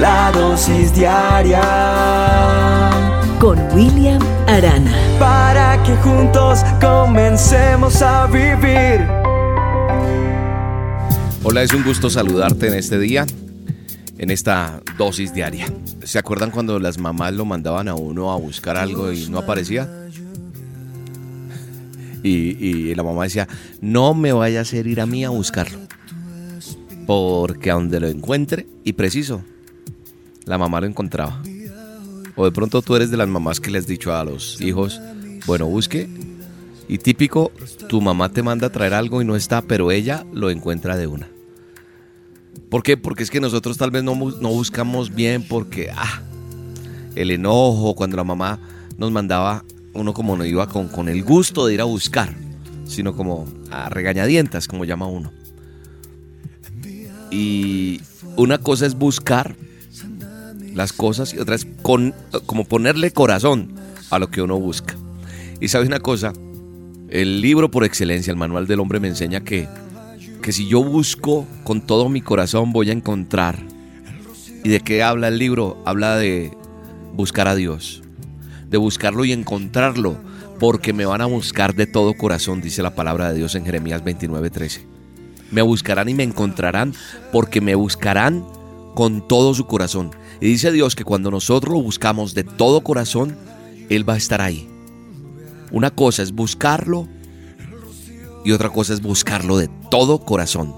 la 0.00 0.30
dosis 0.32 0.94
diaria 0.94 1.62
con 3.40 3.58
William 3.74 4.20
Arana. 4.46 4.92
Para 5.18 5.82
que 5.82 5.96
juntos 5.96 6.60
comencemos 6.80 8.02
a 8.02 8.26
vivir. 8.26 9.06
Hola, 11.42 11.62
es 11.62 11.72
un 11.72 11.84
gusto 11.84 12.10
saludarte 12.10 12.68
en 12.68 12.74
este 12.74 12.98
día, 12.98 13.24
en 14.18 14.30
esta 14.30 14.82
dosis 14.98 15.32
diaria. 15.32 15.66
¿Se 16.02 16.18
acuerdan 16.18 16.50
cuando 16.50 16.78
las 16.78 16.98
mamás 16.98 17.32
lo 17.34 17.44
mandaban 17.44 17.88
a 17.88 17.94
uno 17.94 18.32
a 18.32 18.36
buscar 18.36 18.76
algo 18.76 19.12
y 19.12 19.28
no 19.28 19.38
aparecía? 19.38 19.88
Y, 22.22 22.92
la 22.96 23.04
mamá 23.04 23.22
decía, 23.22 23.46
no 23.80 24.12
me 24.12 24.32
vaya 24.32 24.58
a 24.58 24.62
hacer 24.62 24.88
ir 24.88 25.00
a 25.00 25.06
mí 25.06 25.24
a 25.24 25.30
buscarlo. 25.30 25.78
Porque 27.06 27.70
a 27.70 27.74
donde 27.74 28.00
lo 28.00 28.08
encuentre, 28.08 28.66
y 28.82 28.94
preciso, 28.94 29.44
la 30.46 30.56
mamá 30.56 30.80
lo 30.80 30.86
encontraba. 30.86 31.42
O 32.36 32.44
de 32.44 32.52
pronto 32.52 32.80
tú 32.80 32.96
eres 32.96 33.10
de 33.10 33.16
las 33.16 33.28
mamás 33.28 33.60
que 33.60 33.70
le 33.70 33.78
has 33.78 33.86
dicho 33.86 34.14
a 34.14 34.24
los 34.24 34.60
hijos, 34.60 35.00
bueno, 35.46 35.66
busque. 35.66 36.08
Y 36.88 36.98
típico, 36.98 37.50
tu 37.88 38.00
mamá 38.00 38.28
te 38.28 38.42
manda 38.42 38.68
a 38.68 38.70
traer 38.70 38.94
algo 38.94 39.20
y 39.20 39.24
no 39.24 39.34
está, 39.34 39.62
pero 39.62 39.90
ella 39.90 40.24
lo 40.32 40.50
encuentra 40.50 40.96
de 40.96 41.08
una. 41.08 41.28
¿Por 42.70 42.82
qué? 42.82 42.96
Porque 42.96 43.24
es 43.24 43.30
que 43.30 43.40
nosotros 43.40 43.76
tal 43.76 43.90
vez 43.90 44.04
no, 44.04 44.14
no 44.14 44.48
buscamos 44.50 45.14
bien 45.14 45.42
porque, 45.46 45.90
ah, 45.94 46.22
el 47.16 47.30
enojo, 47.30 47.94
cuando 47.94 48.16
la 48.16 48.24
mamá 48.24 48.60
nos 48.98 49.10
mandaba, 49.10 49.64
uno 49.94 50.12
como 50.12 50.36
no 50.36 50.44
iba 50.44 50.68
con, 50.68 50.88
con 50.88 51.08
el 51.08 51.24
gusto 51.24 51.66
de 51.66 51.74
ir 51.74 51.80
a 51.80 51.84
buscar, 51.84 52.34
sino 52.84 53.16
como 53.16 53.46
a 53.70 53.88
regañadientas, 53.88 54.68
como 54.68 54.84
llama 54.84 55.06
uno. 55.06 55.32
Y 57.30 58.00
una 58.36 58.58
cosa 58.58 58.86
es 58.86 58.94
buscar 58.94 59.56
las 60.76 60.92
cosas 60.92 61.32
y 61.32 61.38
otra 61.38 61.54
es 61.54 61.66
con, 61.82 62.14
como 62.44 62.64
ponerle 62.64 63.10
corazón 63.10 63.72
a 64.10 64.18
lo 64.18 64.30
que 64.30 64.42
uno 64.42 64.60
busca. 64.60 64.94
Y 65.58 65.68
sabe 65.68 65.86
una 65.86 66.00
cosa, 66.00 66.34
el 67.08 67.40
libro 67.40 67.70
por 67.70 67.82
excelencia, 67.84 68.30
el 68.30 68.36
manual 68.36 68.66
del 68.66 68.80
hombre 68.80 69.00
me 69.00 69.08
enseña 69.08 69.40
que, 69.40 69.68
que 70.42 70.52
si 70.52 70.68
yo 70.68 70.84
busco 70.84 71.46
con 71.64 71.80
todo 71.80 72.10
mi 72.10 72.20
corazón 72.20 72.72
voy 72.72 72.90
a 72.90 72.92
encontrar. 72.92 73.58
¿Y 74.64 74.68
de 74.68 74.80
qué 74.80 75.02
habla 75.02 75.28
el 75.28 75.38
libro? 75.38 75.82
Habla 75.86 76.16
de 76.16 76.52
buscar 77.14 77.48
a 77.48 77.54
Dios, 77.54 78.02
de 78.68 78.76
buscarlo 78.76 79.24
y 79.24 79.32
encontrarlo, 79.32 80.18
porque 80.60 80.92
me 80.92 81.06
van 81.06 81.22
a 81.22 81.26
buscar 81.26 81.74
de 81.74 81.86
todo 81.86 82.14
corazón, 82.14 82.60
dice 82.60 82.82
la 82.82 82.94
palabra 82.94 83.30
de 83.30 83.38
Dios 83.38 83.54
en 83.54 83.64
Jeremías 83.64 84.04
29:13. 84.04 84.82
Me 85.52 85.62
buscarán 85.62 86.10
y 86.10 86.14
me 86.14 86.24
encontrarán 86.24 86.92
porque 87.32 87.62
me 87.62 87.76
buscarán 87.76 88.44
con 88.96 89.28
todo 89.28 89.52
su 89.52 89.66
corazón. 89.66 90.10
Y 90.40 90.46
dice 90.46 90.72
Dios 90.72 90.96
que 90.96 91.04
cuando 91.04 91.30
nosotros 91.30 91.74
lo 91.74 91.82
buscamos 91.82 92.32
de 92.32 92.44
todo 92.44 92.80
corazón, 92.80 93.36
Él 93.90 94.08
va 94.08 94.14
a 94.14 94.16
estar 94.16 94.40
ahí. 94.40 94.66
Una 95.70 95.90
cosa 95.90 96.22
es 96.22 96.32
buscarlo 96.32 97.06
y 98.42 98.52
otra 98.52 98.70
cosa 98.70 98.94
es 98.94 99.02
buscarlo 99.02 99.58
de 99.58 99.68
todo 99.90 100.24
corazón. 100.24 100.74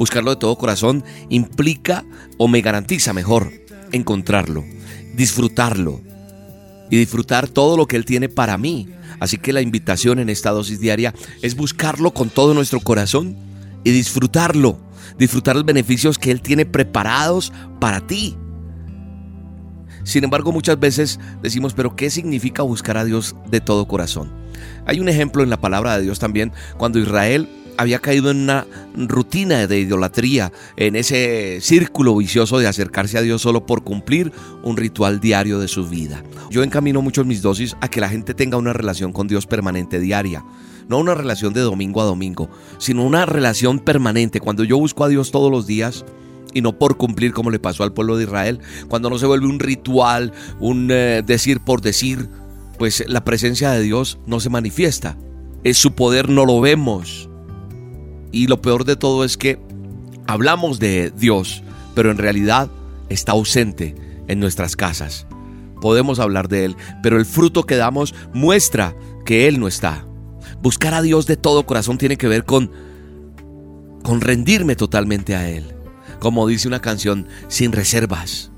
Buscarlo 0.00 0.30
de 0.30 0.36
todo 0.36 0.58
corazón 0.58 1.04
implica 1.28 2.04
o 2.38 2.48
me 2.48 2.60
garantiza 2.60 3.12
mejor 3.12 3.52
encontrarlo, 3.92 4.64
disfrutarlo 5.14 6.00
y 6.90 6.96
disfrutar 6.96 7.46
todo 7.46 7.76
lo 7.76 7.86
que 7.86 7.94
Él 7.94 8.04
tiene 8.04 8.28
para 8.28 8.58
mí. 8.58 8.88
Así 9.20 9.38
que 9.38 9.52
la 9.52 9.60
invitación 9.60 10.18
en 10.18 10.28
esta 10.28 10.50
dosis 10.50 10.80
diaria 10.80 11.14
es 11.40 11.54
buscarlo 11.54 12.12
con 12.12 12.30
todo 12.30 12.52
nuestro 12.52 12.80
corazón 12.80 13.36
y 13.84 13.92
disfrutarlo, 13.92 14.80
disfrutar 15.18 15.56
los 15.56 15.64
beneficios 15.64 16.18
que 16.18 16.30
Él 16.30 16.42
tiene 16.42 16.66
preparados 16.66 17.52
para 17.80 18.00
ti. 18.00 18.36
Sin 20.04 20.24
embargo, 20.24 20.52
muchas 20.52 20.80
veces 20.80 21.20
decimos, 21.42 21.74
pero 21.74 21.94
¿qué 21.94 22.10
significa 22.10 22.62
buscar 22.62 22.96
a 22.96 23.04
Dios 23.04 23.36
de 23.50 23.60
todo 23.60 23.86
corazón? 23.86 24.32
Hay 24.86 25.00
un 25.00 25.08
ejemplo 25.08 25.42
en 25.42 25.50
la 25.50 25.60
palabra 25.60 25.96
de 25.96 26.02
Dios 26.02 26.18
también, 26.18 26.52
cuando 26.78 26.98
Israel 26.98 27.48
había 27.80 27.98
caído 27.98 28.30
en 28.30 28.42
una 28.42 28.66
rutina 28.94 29.66
de 29.66 29.80
idolatría, 29.80 30.52
en 30.76 30.96
ese 30.96 31.60
círculo 31.62 32.14
vicioso 32.14 32.58
de 32.58 32.66
acercarse 32.66 33.16
a 33.16 33.22
Dios 33.22 33.40
solo 33.40 33.64
por 33.64 33.84
cumplir 33.84 34.32
un 34.62 34.76
ritual 34.76 35.18
diario 35.18 35.58
de 35.58 35.66
su 35.66 35.88
vida. 35.88 36.22
Yo 36.50 36.62
encamino 36.62 37.00
mucho 37.00 37.24
mis 37.24 37.40
dosis 37.40 37.78
a 37.80 37.88
que 37.88 38.02
la 38.02 38.10
gente 38.10 38.34
tenga 38.34 38.58
una 38.58 38.74
relación 38.74 39.14
con 39.14 39.28
Dios 39.28 39.46
permanente 39.46 39.98
diaria. 39.98 40.44
No 40.88 40.98
una 40.98 41.14
relación 41.14 41.54
de 41.54 41.62
domingo 41.62 42.02
a 42.02 42.04
domingo, 42.04 42.50
sino 42.76 43.02
una 43.02 43.24
relación 43.24 43.78
permanente. 43.78 44.40
Cuando 44.40 44.62
yo 44.64 44.76
busco 44.76 45.04
a 45.04 45.08
Dios 45.08 45.30
todos 45.30 45.50
los 45.50 45.66
días, 45.66 46.04
y 46.52 46.60
no 46.60 46.78
por 46.78 46.98
cumplir 46.98 47.32
como 47.32 47.50
le 47.50 47.60
pasó 47.60 47.82
al 47.82 47.94
pueblo 47.94 48.18
de 48.18 48.24
Israel, 48.24 48.60
cuando 48.88 49.08
no 49.08 49.16
se 49.16 49.24
vuelve 49.24 49.46
un 49.46 49.58
ritual, 49.58 50.34
un 50.58 50.90
eh, 50.90 51.22
decir 51.24 51.60
por 51.60 51.80
decir, 51.80 52.28
pues 52.78 53.04
la 53.08 53.24
presencia 53.24 53.70
de 53.70 53.80
Dios 53.80 54.18
no 54.26 54.38
se 54.38 54.50
manifiesta. 54.50 55.16
Es 55.64 55.78
su 55.78 55.92
poder 55.94 56.28
no 56.28 56.44
lo 56.44 56.60
vemos. 56.60 57.29
Y 58.32 58.46
lo 58.46 58.60
peor 58.60 58.84
de 58.84 58.96
todo 58.96 59.24
es 59.24 59.36
que 59.36 59.58
hablamos 60.26 60.78
de 60.78 61.12
Dios, 61.16 61.62
pero 61.94 62.10
en 62.10 62.18
realidad 62.18 62.70
está 63.08 63.32
ausente 63.32 63.94
en 64.28 64.40
nuestras 64.40 64.76
casas. 64.76 65.26
Podemos 65.80 66.18
hablar 66.18 66.48
de 66.48 66.66
Él, 66.66 66.76
pero 67.02 67.18
el 67.18 67.26
fruto 67.26 67.64
que 67.64 67.76
damos 67.76 68.14
muestra 68.32 68.94
que 69.24 69.48
Él 69.48 69.58
no 69.58 69.68
está. 69.68 70.04
Buscar 70.62 70.94
a 70.94 71.02
Dios 71.02 71.26
de 71.26 71.36
todo 71.36 71.66
corazón 71.66 71.98
tiene 71.98 72.16
que 72.16 72.28
ver 72.28 72.44
con, 72.44 72.70
con 74.02 74.20
rendirme 74.20 74.76
totalmente 74.76 75.34
a 75.34 75.48
Él 75.48 75.74
como 76.20 76.46
dice 76.46 76.68
una 76.68 76.80
canción, 76.80 77.26
sin 77.48 77.72
reservas. 77.72 78.52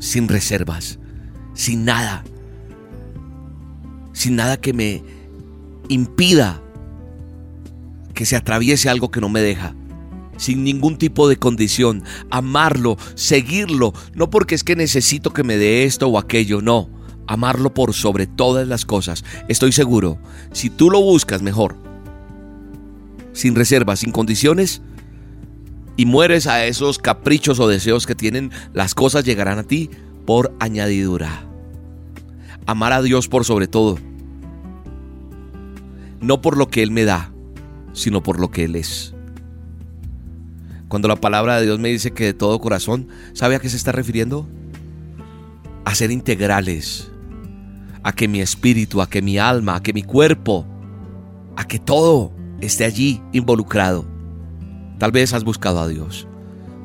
Sin 0.00 0.26
reservas. 0.26 0.98
Sin 1.54 1.84
nada. 1.84 2.24
Sin 4.12 4.34
nada 4.34 4.56
que 4.56 4.72
me 4.72 5.04
impida 5.88 6.60
que 8.18 8.26
se 8.26 8.34
atraviese 8.34 8.90
algo 8.90 9.12
que 9.12 9.20
no 9.20 9.28
me 9.28 9.40
deja. 9.40 9.76
Sin 10.38 10.64
ningún 10.64 10.98
tipo 10.98 11.28
de 11.28 11.36
condición. 11.36 12.02
Amarlo, 12.32 12.96
seguirlo. 13.14 13.94
No 14.12 14.28
porque 14.28 14.56
es 14.56 14.64
que 14.64 14.74
necesito 14.74 15.32
que 15.32 15.44
me 15.44 15.56
dé 15.56 15.84
esto 15.84 16.08
o 16.08 16.18
aquello, 16.18 16.60
no. 16.60 16.90
Amarlo 17.28 17.72
por 17.72 17.94
sobre 17.94 18.26
todas 18.26 18.66
las 18.66 18.84
cosas. 18.84 19.24
Estoy 19.46 19.70
seguro, 19.70 20.18
si 20.50 20.68
tú 20.68 20.90
lo 20.90 21.00
buscas 21.00 21.42
mejor, 21.42 21.76
sin 23.34 23.54
reservas, 23.54 24.00
sin 24.00 24.10
condiciones, 24.10 24.82
y 25.96 26.04
mueres 26.04 26.48
a 26.48 26.66
esos 26.66 26.98
caprichos 26.98 27.60
o 27.60 27.68
deseos 27.68 28.04
que 28.04 28.16
tienen, 28.16 28.50
las 28.72 28.96
cosas 28.96 29.24
llegarán 29.24 29.60
a 29.60 29.62
ti 29.62 29.90
por 30.26 30.56
añadidura. 30.58 31.46
Amar 32.66 32.92
a 32.92 33.00
Dios 33.00 33.28
por 33.28 33.44
sobre 33.44 33.68
todo. 33.68 33.96
No 36.20 36.42
por 36.42 36.56
lo 36.56 36.66
que 36.66 36.82
Él 36.82 36.90
me 36.90 37.04
da, 37.04 37.30
sino 37.98 38.22
por 38.22 38.40
lo 38.40 38.50
que 38.50 38.64
Él 38.64 38.76
es. 38.76 39.14
Cuando 40.88 41.08
la 41.08 41.16
palabra 41.16 41.58
de 41.58 41.66
Dios 41.66 41.78
me 41.78 41.90
dice 41.90 42.12
que 42.12 42.24
de 42.24 42.34
todo 42.34 42.60
corazón, 42.60 43.08
¿sabe 43.34 43.56
a 43.56 43.60
qué 43.60 43.68
se 43.68 43.76
está 43.76 43.92
refiriendo? 43.92 44.48
A 45.84 45.94
ser 45.94 46.10
integrales, 46.10 47.10
a 48.02 48.12
que 48.12 48.28
mi 48.28 48.40
espíritu, 48.40 49.02
a 49.02 49.08
que 49.08 49.20
mi 49.20 49.38
alma, 49.38 49.76
a 49.76 49.82
que 49.82 49.92
mi 49.92 50.02
cuerpo, 50.02 50.66
a 51.56 51.66
que 51.66 51.78
todo 51.78 52.32
esté 52.60 52.84
allí 52.84 53.20
involucrado. 53.32 54.06
Tal 54.98 55.12
vez 55.12 55.34
has 55.34 55.44
buscado 55.44 55.80
a 55.80 55.88
Dios. 55.88 56.26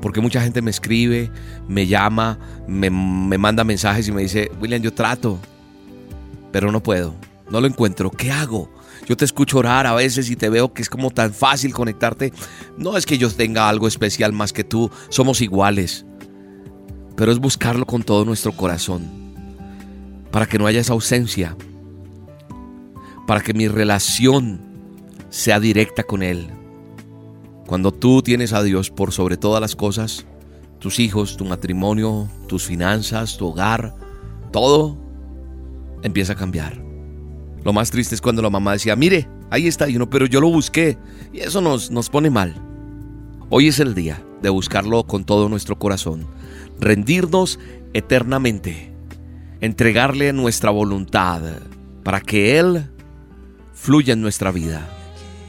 Porque 0.01 0.19
mucha 0.19 0.41
gente 0.41 0.62
me 0.62 0.69
escribe, 0.69 1.31
me 1.69 1.88
llama, 1.88 2.38
me, 2.68 2.90
manda 2.90 3.63
mensajes 3.63 4.07
y 4.07 4.12
me 4.12 4.22
dice, 4.22 4.51
William, 4.59 4.81
yo 4.81 4.94
trato, 4.94 5.40
pero 6.51 6.74
no 6.74 6.84
puedo, 6.84 7.16
no 7.49 7.61
lo 7.61 7.67
encuentro. 7.67 8.09
¿Qué 8.11 8.31
hago? 8.31 8.71
Yo 9.07 9.17
te 9.17 9.25
escucho 9.25 9.59
orar 9.59 9.85
a 9.85 9.93
veces 9.93 10.29
y 10.29 10.35
te 10.35 10.49
veo 10.49 10.73
que 10.73 10.81
es 10.81 10.89
como 10.89 11.11
tan 11.11 11.33
fácil 11.33 11.73
conectarte. 11.73 12.33
No 12.77 12.97
es 12.97 13.05
que 13.05 13.17
yo 13.17 13.29
tenga 13.29 13.69
algo 13.69 13.87
especial 13.87 14.33
más 14.33 14.53
que 14.53 14.63
tú, 14.63 14.89
somos 15.09 15.41
iguales. 15.41 16.05
Pero 17.15 17.31
es 17.31 17.39
buscarlo 17.39 17.85
con 17.85 18.03
todo 18.03 18.25
nuestro 18.25 18.53
corazón. 18.53 19.07
Para 20.31 20.45
que 20.45 20.57
no 20.57 20.65
haya 20.65 20.79
esa 20.79 20.94
ausencia. 20.94 21.56
Para 23.27 23.41
que 23.41 23.53
mi 23.53 23.68
relación 23.68 24.62
sea 25.29 25.59
directa 25.59 26.03
con 26.03 26.23
Él. 26.23 26.50
Cuando 27.68 27.91
tú 27.91 28.21
tienes 28.21 28.53
a 28.53 28.63
Dios 28.63 28.89
por 28.89 29.12
sobre 29.12 29.38
todas 29.38 29.62
las 29.62 29.75
cosas, 29.75 30.25
tus 30.79 31.00
hijos, 31.00 31.38
tu 31.38 31.45
matrimonio, 31.45 32.29
tus 32.47 32.65
finanzas, 32.65 33.38
tu 33.38 33.47
hogar, 33.47 33.95
todo 34.51 34.97
empieza 36.03 36.33
a 36.33 36.35
cambiar. 36.35 36.82
Lo 37.63 37.74
más 37.74 37.92
triste 37.92 38.15
es 38.15 38.21
cuando 38.21 38.42
la 38.42 38.50
mamá 38.50 38.74
decía, 38.74 38.95
mire, 38.95 39.27
ahí 39.50 39.68
está, 39.68 39.89
y 39.89 39.95
uno, 39.95 40.10
pero 40.10 40.25
yo 40.25 40.42
lo 40.42 40.50
busqué. 40.50 40.98
Y 41.31 41.39
eso 41.39 41.62
nos, 41.62 41.92
nos 41.92 42.10
pone 42.10 42.30
mal. 42.30 42.56
Hoy 43.50 43.68
es 43.68 43.80
el 43.80 43.95
día 43.95 44.21
de 44.42 44.50
buscarlo 44.50 45.06
con 45.06 45.24
todo 45.24 45.48
nuestro 45.48 45.77
corazón, 45.77 46.27
rendirnos 46.80 47.60
eternamente, 47.94 48.92
entregarle 49.62 50.33
nuestra 50.33 50.71
voluntad 50.71 51.42
para 52.04 52.19
que 52.19 52.60
Él 52.60 52.89
fluya 53.74 54.13
en 54.13 54.21
nuestra 54.21 54.51
vida. 54.51 54.89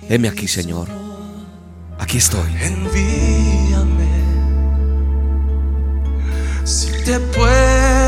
Heme 0.08 0.28
aquí, 0.28 0.46
Señor. 0.46 0.88
Aquí 1.98 2.18
estoy. 2.18 2.50
Envíame, 2.60 4.04
te 7.04 7.18
puedo 7.20 8.03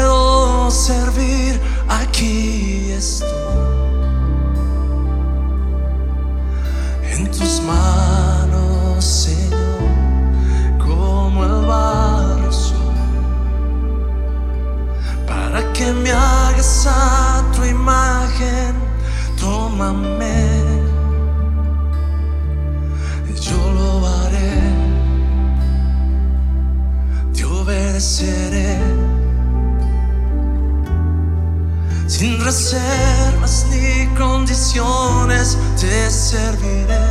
reservas 32.47 33.67
ni 33.71 34.07
condiciones 34.15 35.59
te 35.81 36.09
serviré. 36.09 37.07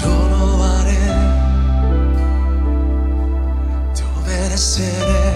Yo 0.00 0.14
lo 0.30 0.64
haré, 0.64 1.08
te 3.94 4.02
obedeceré. 4.18 5.28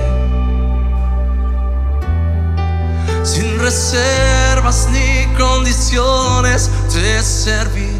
Sin 3.25 3.59
reservas 3.59 4.89
ni 4.91 5.27
condiciones 5.37 6.71
te 6.91 7.23
serviré. 7.23 8.00